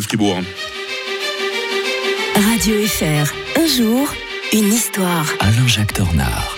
Fribourg. 0.00 0.40
Radio 2.34 2.74
FR, 2.86 3.32
un 3.60 3.66
jour, 3.66 4.08
une 4.52 4.72
histoire. 4.72 5.26
Alain-Jacques 5.40 5.94
Tornard. 5.94 6.56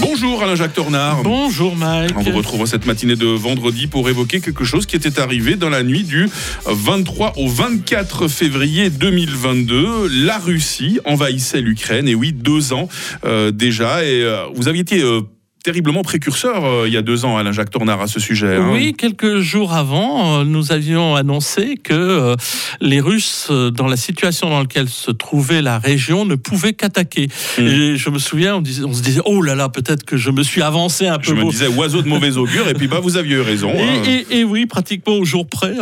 Bonjour 0.00 0.42
Alain-Jacques 0.42 0.74
Tornard. 0.74 1.22
Bonjour 1.22 1.74
Mike. 1.74 2.12
On 2.16 2.20
vous 2.20 2.36
retrouve 2.36 2.66
cette 2.66 2.84
matinée 2.84 3.16
de 3.16 3.26
vendredi 3.26 3.86
pour 3.86 4.08
évoquer 4.10 4.40
quelque 4.40 4.64
chose 4.64 4.84
qui 4.84 4.94
était 4.94 5.18
arrivé 5.18 5.56
dans 5.56 5.70
la 5.70 5.82
nuit 5.82 6.02
du 6.02 6.28
23 6.66 7.34
au 7.38 7.48
24 7.48 8.28
février 8.28 8.90
2022. 8.90 10.08
La 10.26 10.38
Russie 10.38 11.00
envahissait 11.06 11.62
l'Ukraine, 11.62 12.08
et 12.08 12.14
oui, 12.14 12.32
deux 12.32 12.74
ans 12.74 12.88
euh, 13.24 13.50
déjà. 13.50 14.04
Et 14.04 14.22
euh, 14.22 14.44
vous 14.54 14.68
aviez 14.68 14.82
été 14.82 15.02
euh, 15.02 15.22
terriblement 15.66 16.02
précurseur 16.02 16.64
euh, 16.64 16.84
il 16.86 16.94
y 16.94 16.96
a 16.96 17.02
deux 17.02 17.24
ans, 17.24 17.36
Alain-Jacques 17.36 17.70
Tornard, 17.70 18.00
à 18.00 18.06
ce 18.06 18.20
sujet. 18.20 18.54
hein. 18.54 18.70
Oui, 18.72 18.94
quelques 18.96 19.40
jours 19.40 19.72
avant, 19.72 20.38
euh, 20.38 20.44
nous 20.44 20.70
avions 20.70 21.16
annoncé 21.16 21.76
que 21.76 21.92
euh, 21.92 22.36
les 22.80 23.00
Russes, 23.00 23.50
dans 23.50 23.88
la 23.88 23.96
situation 23.96 24.48
dans 24.48 24.60
laquelle 24.60 24.88
se 24.88 25.10
trouvait 25.10 25.62
la 25.62 25.80
région, 25.80 26.24
ne 26.24 26.36
pouvaient 26.36 26.72
qu'attaquer. 26.72 27.26
Mm. 27.58 27.62
Et 27.66 27.96
je 27.96 28.10
me 28.10 28.20
souviens, 28.20 28.54
on, 28.62 28.64
se 28.94 29.02
disait, 29.02 29.22
oh 29.24 29.42
là 29.42 29.56
là, 29.56 29.68
peut-être 29.68 30.04
que 30.04 30.16
je 30.16 30.30
me 30.30 30.44
suis 30.44 30.62
avancé 30.62 31.08
un 31.08 31.16
peu. 31.18 31.24
Je 31.30 31.34
me 31.34 31.42
beau. 31.42 31.50
disais 31.50 31.66
oiseau 31.66 32.00
de 32.00 32.06
mauvais 32.08 32.36
augure, 32.36 32.68
et 32.68 32.74
puis 32.74 32.86
bah, 32.86 33.00
vous 33.02 33.16
aviez 33.16 33.34
eu 33.34 33.40
raison. 33.40 33.72
hein. 33.76 34.02
Et, 34.06 34.34
et- 34.34 34.38
et 34.38 34.44
oui, 34.44 34.66
pratiquement 34.66 35.14
au 35.14 35.24
jour 35.24 35.48
près. 35.48 35.74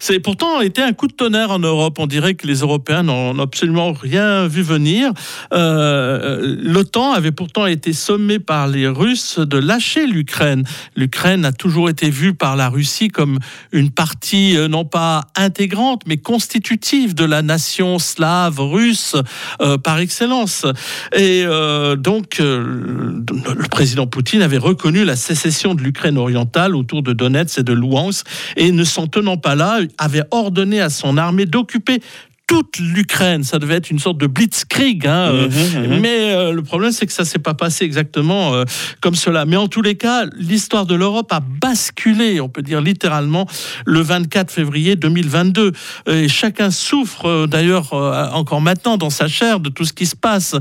C'est 0.00 0.18
pourtant 0.18 0.60
été 0.60 0.82
un 0.82 0.92
coup 0.92 1.06
de 1.06 1.12
tonnerre 1.12 1.52
en 1.52 1.60
Europe. 1.60 1.98
On 2.00 2.08
dirait 2.08 2.34
que 2.34 2.48
les 2.48 2.58
Européens 2.60 3.04
n'ont 3.04 3.38
absolument 3.38 3.92
rien 3.92 4.48
vu 4.48 4.62
venir. 4.62 5.12
L'OTAN 5.52 7.12
avait 7.12 7.30
pourtant 7.30 7.66
été 7.66 7.92
sommé 7.92 8.40
par 8.40 8.66
les 8.66 8.88
Russes 8.88 9.19
de 9.38 9.58
lâcher 9.58 10.06
l'Ukraine. 10.06 10.64
L'Ukraine 10.96 11.44
a 11.44 11.52
toujours 11.52 11.88
été 11.88 12.10
vue 12.10 12.34
par 12.34 12.56
la 12.56 12.68
Russie 12.68 13.08
comme 13.08 13.38
une 13.72 13.90
partie 13.90 14.56
euh, 14.56 14.68
non 14.68 14.84
pas 14.84 15.26
intégrante, 15.36 16.02
mais 16.06 16.16
constitutive 16.16 17.14
de 17.14 17.24
la 17.24 17.42
nation 17.42 17.98
slave 17.98 18.60
russe 18.60 19.16
euh, 19.60 19.78
par 19.78 19.98
excellence. 19.98 20.66
Et 21.14 21.44
euh, 21.44 21.96
donc, 21.96 22.38
le 22.40 23.68
président 23.70 24.06
Poutine 24.06 24.42
avait 24.42 24.58
reconnu 24.58 25.04
la 25.04 25.16
sécession 25.16 25.74
de 25.74 25.82
l'Ukraine 25.82 26.18
orientale 26.18 26.74
autour 26.74 27.02
de 27.02 27.12
Donetsk 27.12 27.58
et 27.58 27.62
de 27.62 27.72
Louhansk, 27.72 28.26
et 28.56 28.72
ne 28.72 28.84
s'en 28.84 29.06
tenant 29.06 29.36
pas 29.36 29.54
là, 29.54 29.80
avait 29.98 30.24
ordonné 30.30 30.80
à 30.80 30.90
son 30.90 31.16
armée 31.16 31.46
d'occuper 31.46 32.00
toute 32.50 32.80
l'Ukraine. 32.80 33.44
Ça 33.44 33.60
devait 33.60 33.76
être 33.76 33.90
une 33.92 34.00
sorte 34.00 34.18
de 34.18 34.26
blitzkrieg. 34.26 35.06
hein, 35.06 35.30
euh, 35.30 35.48
Mhm, 35.48 35.88
mhm. 35.92 36.00
mais 36.00 36.32
euh, 36.34 36.52
le 36.52 36.62
problème, 36.62 36.90
c'est 36.90 37.06
que 37.06 37.12
ça 37.12 37.24
s'est 37.24 37.38
pas 37.38 37.54
passé 37.54 37.84
exactement 37.84 38.54
euh, 38.54 38.64
comme 39.00 39.14
cela. 39.14 39.44
Mais 39.44 39.54
en 39.56 39.68
tous 39.68 39.82
les 39.82 39.94
cas, 39.94 40.24
l'histoire 40.36 40.84
de 40.84 40.96
l'Europe 40.96 41.32
a 41.32 41.38
basculé, 41.38 42.40
on 42.40 42.48
peut 42.48 42.62
dire 42.62 42.80
littéralement, 42.80 43.46
le 43.86 44.00
24 44.00 44.50
février 44.50 44.96
2022. 44.96 45.70
Et 46.08 46.26
chacun 46.26 46.72
souffre, 46.72 47.46
d'ailleurs, 47.46 47.92
encore 48.34 48.60
maintenant 48.60 48.96
dans 48.96 49.10
sa 49.10 49.28
chair, 49.28 49.60
de 49.60 49.68
tout 49.68 49.84
ce 49.84 49.92
qui 49.92 50.06
se 50.06 50.16
passe 50.16 50.56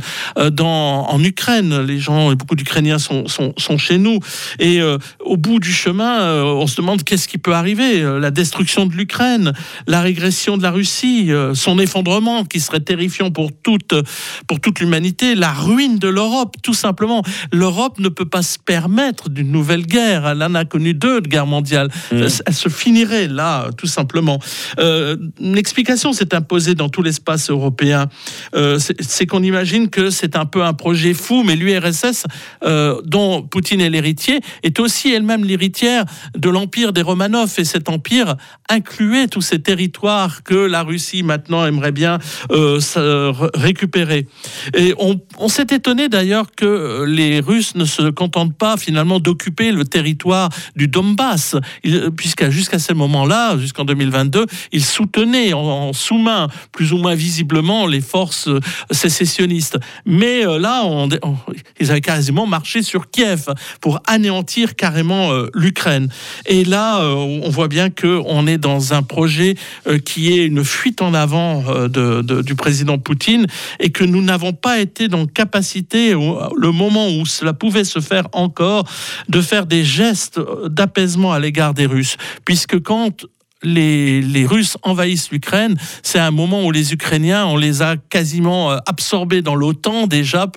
dans, 0.52 1.08
en 1.10 1.24
Ukraine. 1.24 1.82
Les 1.82 1.98
gens, 1.98 2.34
beaucoup 2.34 2.56
d'Ukrainiens 2.56 3.00
sont, 3.00 3.28
sont, 3.28 3.54
sont 3.58 3.80
chez 3.80 3.98
nous. 3.98 4.20
Et 4.60 4.80
au 5.22 5.38
bout 5.38 5.60
du 5.60 5.74
chemin, 5.74 6.44
on 6.44 6.68
se 6.68 6.76
demande 6.76 7.04
qu'est-ce 7.04 7.28
qui 7.28 7.40
peut 7.40 7.54
arriver. 7.54 8.02
La 8.20 8.30
destruction 8.30 8.86
de 8.86 8.94
l'Ukraine, 8.94 9.54
la 9.88 10.02
régression 10.02 10.58
de 10.58 10.64
la 10.64 10.72
Russie, 10.72 11.28
euh, 11.30 11.54
son 11.80 11.90
effondrement 11.90 12.46
qui 12.46 12.60
serait 12.60 12.80
terrifiant 12.80 13.32
pour 13.32 13.52
toute, 13.52 13.94
pour 14.48 14.60
toute 14.60 14.80
l'humanité, 14.80 15.36
la 15.36 15.52
ruine 15.52 15.98
de 15.98 16.08
l'Europe, 16.08 16.56
tout 16.62 16.74
simplement. 16.74 17.24
L'Europe 17.52 18.00
ne 18.00 18.10
peut 18.10 18.26
pas 18.26 18.42
se 18.42 18.58
permettre 18.60 19.30
d'une 19.30 19.52
nouvelle 19.52 19.86
guerre. 19.86 20.28
Elle 20.28 20.44
en 20.44 20.56
a 20.56 20.66
connu 20.66 20.94
deux 20.94 21.22
de 21.22 21.28
guerre 21.28 21.48
mondiale. 21.48 21.90
Mhm. 22.12 22.28
Elle, 22.46 22.54
se 22.54 22.70
finirait 22.70 23.28
là, 23.28 23.70
tout 23.78 23.88
simplement. 23.88 24.40
Euh, 24.80 25.16
une 25.40 25.58
explication 25.58 26.14
s'est 26.14 26.36
imposée 26.36 26.76
dans 26.76 26.90
tout 26.90 27.02
l'espace 27.02 27.50
européen. 27.50 28.08
Euh, 28.56 28.78
c'est 28.80 28.96
c'est 29.00 29.26
qu'on 29.26 29.44
imagine 29.44 29.90
que 29.90 30.10
c'est 30.10 30.36
un 30.36 30.46
peu 30.46 30.64
un 30.64 30.74
projet 30.74 31.14
fou, 31.14 31.44
mais 31.44 31.56
l'URSS, 31.56 32.26
euh, 32.64 33.02
dont 33.06 33.42
Poutine 33.44 33.82
est 33.82 33.90
l'héritier, 33.90 34.40
est 34.64 34.80
aussi 34.80 35.12
elle-même 35.12 35.44
l'héritière 35.44 36.06
de 36.38 36.50
l'empire 36.50 36.94
des 36.94 37.02
Romanov. 37.02 37.54
Et 37.58 37.66
cet 37.66 37.90
empire 37.90 38.36
incluait 38.70 39.28
tous 39.28 39.42
ces 39.42 39.60
territoires 39.60 40.44
que 40.44 40.56
la 40.56 40.84
Russie 40.84 41.24
maintenant 41.24 41.66
aimerait 41.70 41.92
bien 41.94 42.20
euh, 42.52 42.80
récupérer. 43.54 44.28
Et 44.76 44.94
on, 44.98 45.48
s'est 45.48 45.68
étonné 45.72 46.10
d'ailleurs 46.10 46.48
que 46.56 46.66
euh, 46.66 47.06
les 47.06 47.40
Russes 47.40 47.76
ne 47.76 47.86
se 47.86 48.10
contentent 48.10 48.56
pas 48.58 48.78
finalement 48.78 49.20
d'occuper 49.20 49.72
le 49.72 49.86
territoire 49.86 50.50
du 50.76 50.88
Donbass, 50.88 51.56
Ils- 51.84 52.10
puisqu'à 52.16 52.50
jusqu'à 52.50 52.80
ce 52.80 52.94
moment-là, 52.94 53.58
jusqu'en 53.58 53.86
2022, 53.86 54.46
ils 54.72 54.84
soutenaient 54.84 55.54
en, 55.54 55.60
en 55.60 55.94
sous-main, 55.94 56.48
plus 56.72 56.94
ou 56.94 56.98
moins 56.98 57.16
visiblement, 57.16 57.88
les 57.88 58.02
forces 58.02 58.48
euh, 58.48 58.60
sécessionnistes. 58.92 59.78
Mais 60.06 60.46
euh, 60.46 60.60
là, 60.60 60.84
ils 61.80 61.92
avaient 61.92 62.02
quasiment 62.02 62.46
marché 62.46 62.84
sur 62.84 63.10
Kiev 63.10 63.46
pour 63.82 64.02
anéantir 64.08 64.76
carrément 64.76 65.32
euh, 65.32 65.50
l'Ukraine. 65.54 66.10
Et 66.46 66.64
là, 66.66 67.02
euh, 67.02 67.14
on 67.14 67.50
voit 67.50 67.68
bien 67.68 67.90
que 67.90 68.22
on 68.26 68.48
est 68.48 68.58
dans 68.58 68.94
un 68.94 69.04
projet 69.04 69.56
euh, 69.88 69.98
qui 70.00 70.32
est 70.34 70.46
une 70.46 70.64
fuite 70.64 71.02
en 71.02 71.14
avant 71.14 71.49
euh, 71.68 71.88
de- 71.88 72.42
du 72.42 72.56
président 72.56 72.98
Poutine 72.98 73.46
et 73.80 73.90
que 73.92 74.04
nous 74.04 74.22
n'avons 74.22 74.54
pas 74.54 74.80
été 74.80 75.08
dans 75.08 75.26
capacité, 75.26 76.12
le 76.14 76.72
moment 76.72 77.08
où 77.10 77.26
cela 77.26 77.54
pouvait 77.54 77.84
se 77.84 78.00
faire 78.00 78.28
encore, 78.34 78.84
de 79.28 79.42
faire 79.42 79.66
des 79.66 79.84
gestes 79.84 80.40
d'apaisement 80.66 81.32
à 81.34 81.40
l'égard 81.40 81.74
des 81.74 81.86
Russes. 81.86 82.18
Puisque 82.46 82.80
quand 82.82 83.26
les, 83.64 84.46
Russes 84.46 84.78
envahissent 84.84 85.32
l'Ukraine, 85.32 85.76
c'est 86.02 86.20
un 86.20 86.32
moment 86.32 86.66
où 86.66 86.72
les 86.72 86.94
Ukrainiens, 86.94 87.46
on 87.46 87.58
les 87.58 87.82
a 87.82 87.98
quasiment 87.98 88.72
euh, 88.72 88.78
absorbés 88.86 89.42
dans 89.42 89.56
l'OTAN 89.56 90.08
déjà 90.08 90.48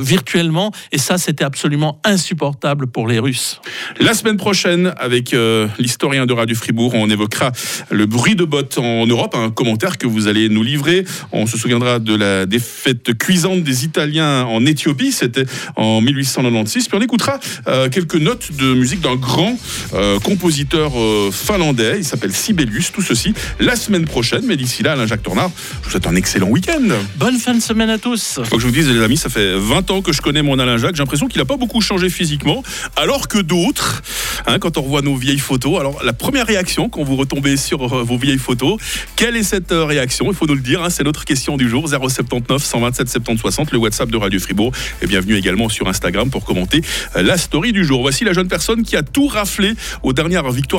virtuellement, 0.00 0.72
et 0.92 0.98
ça 0.98 1.18
c'était 1.18 1.44
absolument 1.44 2.00
insupportable 2.04 2.86
pour 2.86 3.06
les 3.06 3.18
Russes. 3.18 3.60
La 4.00 4.14
semaine 4.14 4.36
prochaine, 4.36 4.92
avec 4.98 5.34
euh, 5.34 5.68
l'historien 5.78 6.26
de 6.26 6.32
Radio 6.32 6.56
Fribourg, 6.56 6.94
on 6.94 7.10
évoquera 7.10 7.52
le 7.90 8.06
bruit 8.06 8.34
de 8.34 8.44
bottes 8.44 8.78
en 8.78 9.06
Europe, 9.06 9.34
un 9.34 9.50
commentaire 9.50 9.98
que 9.98 10.06
vous 10.06 10.26
allez 10.26 10.48
nous 10.48 10.62
livrer. 10.62 11.04
On 11.32 11.46
se 11.46 11.58
souviendra 11.58 11.98
de 11.98 12.14
la 12.14 12.46
défaite 12.46 13.16
cuisante 13.18 13.62
des 13.62 13.84
Italiens 13.84 14.44
en 14.44 14.64
Éthiopie, 14.64 15.12
c'était 15.12 15.46
en 15.76 16.00
1896. 16.00 16.88
Puis 16.88 16.98
on 16.98 17.02
écoutera 17.02 17.38
euh, 17.68 17.88
quelques 17.88 18.16
notes 18.16 18.52
de 18.56 18.74
musique 18.74 19.00
d'un 19.00 19.16
grand 19.16 19.56
compositeur 20.22 20.92
finlandais, 21.32 22.02
il 22.06 22.08
s'appelle 22.08 22.32
Sibelius, 22.32 22.92
tout 22.92 23.02
ceci 23.02 23.34
la 23.58 23.74
semaine 23.74 24.04
prochaine. 24.04 24.42
Mais 24.46 24.56
d'ici 24.56 24.84
là, 24.84 24.92
Alain 24.92 25.06
Jacques 25.06 25.24
Tornard, 25.24 25.50
je 25.80 25.84
vous 25.84 25.90
souhaite 25.90 26.06
un 26.06 26.14
excellent 26.14 26.48
week-end. 26.48 26.88
Bonne 27.16 27.38
fin 27.38 27.52
de 27.52 27.60
semaine 27.60 27.90
à 27.90 27.98
tous. 27.98 28.38
Faut 28.44 28.56
que 28.56 28.62
je 28.62 28.66
vous 28.66 28.72
dise, 28.72 28.88
les 28.88 29.02
amis, 29.02 29.16
ça 29.16 29.28
fait 29.28 29.58
20 29.58 29.90
ans 29.90 30.02
que 30.02 30.12
je 30.12 30.22
connais 30.22 30.42
mon 30.42 30.58
Alain 30.60 30.76
Jacques. 30.76 30.94
J'ai 30.94 31.02
l'impression 31.02 31.26
qu'il 31.26 31.40
n'a 31.40 31.44
pas 31.44 31.56
beaucoup 31.56 31.80
changé 31.80 32.08
physiquement, 32.08 32.62
alors 32.94 33.26
que 33.26 33.38
d'autres, 33.38 34.02
hein, 34.46 34.60
quand 34.60 34.78
on 34.78 34.82
revoit 34.82 35.02
nos 35.02 35.16
vieilles 35.16 35.40
photos, 35.40 35.80
alors 35.80 36.00
la 36.04 36.12
première 36.12 36.46
réaction 36.46 36.88
quand 36.88 37.02
vous 37.02 37.16
retombez 37.16 37.56
sur 37.56 37.82
euh, 37.82 38.04
vos 38.04 38.16
vieilles 38.16 38.38
photos, 38.38 38.78
quelle 39.16 39.36
est 39.36 39.42
cette 39.42 39.72
euh, 39.72 39.84
réaction? 39.84 40.26
Il 40.28 40.34
faut 40.34 40.46
nous 40.46 40.54
le 40.54 40.60
dire, 40.60 40.84
hein, 40.84 40.90
c'est 40.90 41.04
notre 41.04 41.24
question 41.24 41.56
du 41.56 41.68
jour 41.68 41.88
079 41.88 42.62
127 42.62 43.08
70 43.08 43.40
60, 43.40 43.72
le 43.72 43.78
WhatsApp 43.78 44.10
de 44.10 44.16
Radio 44.16 44.38
Fribourg. 44.38 44.72
Et 45.02 45.06
bienvenue 45.06 45.34
également 45.34 45.68
sur 45.68 45.88
Instagram 45.88 46.30
pour 46.30 46.44
commenter 46.44 46.82
euh, 47.16 47.22
la 47.22 47.36
story 47.36 47.72
du 47.72 47.84
jour. 47.84 48.02
Voici 48.02 48.24
la 48.24 48.32
jeune 48.32 48.48
personne 48.48 48.84
qui 48.84 48.96
a 48.96 49.02
tout 49.02 49.26
raflé 49.26 49.74
aux 50.04 50.12
dernières 50.12 50.48
victoires. 50.52 50.66